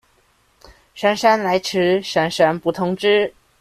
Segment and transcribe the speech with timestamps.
[0.95, 3.31] 姍姍來遲，姍姍不通知